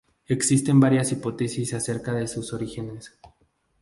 [0.25, 3.19] Existen varias hipótesis acerca de sus orígenes.